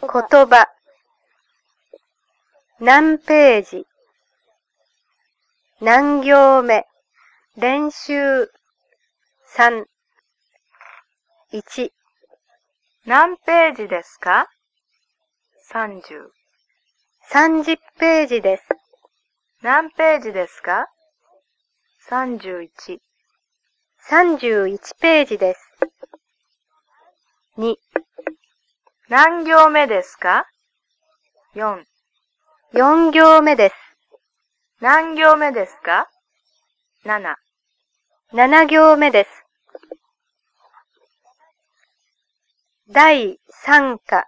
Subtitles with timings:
[0.00, 0.66] 言葉
[2.80, 3.86] 何ページ
[5.80, 6.86] 何行目
[7.56, 8.50] 練習
[9.56, 9.84] 3
[11.52, 11.90] 1
[13.06, 14.48] 何ページですか
[15.72, 16.30] ?30。
[17.30, 18.64] 30ページです。
[19.62, 20.88] 何ページですか
[22.10, 22.98] ?31。
[24.10, 25.60] 31ページです。
[27.58, 27.76] 2、
[29.08, 30.48] 何行目ですか
[31.54, 31.84] ?4。
[32.74, 33.74] 4行目です。
[34.80, 36.08] 何行目ですか
[37.04, 37.36] ?7。
[38.32, 39.30] 7行目です。
[42.90, 44.24] 第3課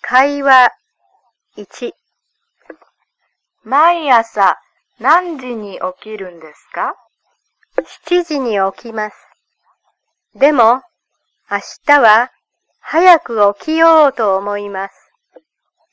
[0.00, 0.70] 会話
[1.58, 1.92] 1
[3.64, 4.56] 毎朝
[4.98, 6.96] 何時に起きるんですか
[8.08, 9.16] ？7時に起きます。
[10.34, 10.80] でも、
[11.50, 12.30] 明日は
[12.92, 14.94] 早く起きようと思います。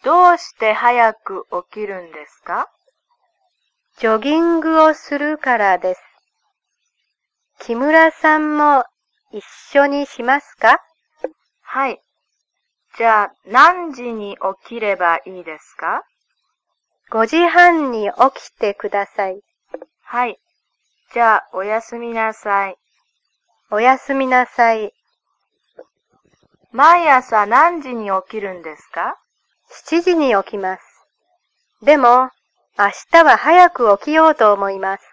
[0.03, 2.71] どうして早く起きるんですか？
[3.99, 6.01] ジョギングをするからです。
[7.59, 8.83] 木村さんも
[9.31, 9.45] 一
[9.77, 10.81] 緒にしますか？
[11.61, 11.99] はい。
[12.97, 16.01] じゃあ何時に起きればいいですか
[17.11, 19.39] ?5 時半に起きてください。
[20.01, 20.39] はい。
[21.13, 22.75] じゃあおやすみなさい。
[23.69, 24.93] おやすみなさい。
[26.71, 29.17] 毎朝何時に起きるんですか
[29.89, 30.81] ？7時に起きます。
[31.81, 32.29] でも、
[32.77, 35.03] 明日は早く起きようと思います。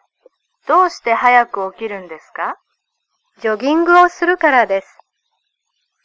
[0.66, 2.56] どうして早く起きるんですか？
[3.40, 4.98] ジョギングをするからです。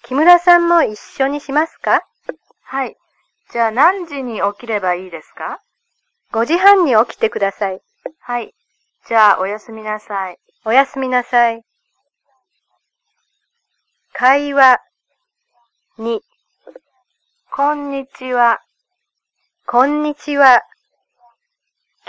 [0.03, 2.03] 木村さんも一緒にしますか？
[2.63, 2.95] はい。
[3.51, 5.59] じゃあ何時に起きればいいですか
[6.31, 7.81] ?5 時半に起きてください。
[8.19, 8.53] はい。
[9.07, 10.37] じゃあおやすみなさい。
[10.65, 11.63] おやすみなさい。
[14.13, 14.79] 会話
[15.99, 16.21] 2
[17.51, 18.61] こんにちは。
[19.67, 20.61] こんにちは。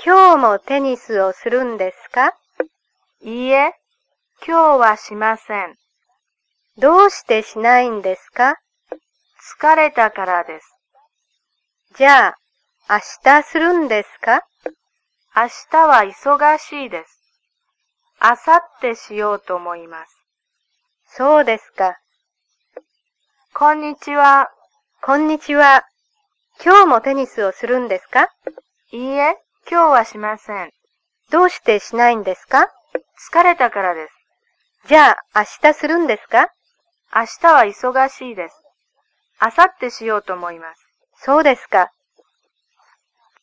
[0.07, 2.33] 今日もテニスをするんですか？
[3.21, 3.73] いいえ、
[4.47, 5.75] 今日はしません。
[6.79, 8.61] どうしてしないんですか？
[9.59, 10.73] 疲れたからです。
[11.97, 12.37] じゃあ、
[12.89, 14.45] 明日するんですか？
[15.35, 17.21] 明日は忙しいです。
[18.21, 20.17] あさってしようと思います。
[21.09, 21.97] そうですか。
[23.53, 24.49] こんにちは。
[25.03, 25.85] こんにちは。
[26.65, 28.29] 今日もテニスをするんですか？
[28.93, 29.37] いいえ、
[29.69, 30.71] 今日はしません。
[31.31, 32.71] どうしてしないんですか？
[33.31, 34.13] 疲れたからです。
[34.89, 36.49] じゃあ、明日するんですか？
[37.15, 38.55] 明日は忙しいです。
[39.41, 40.81] あさってしようと思います。
[41.25, 41.91] そうですか。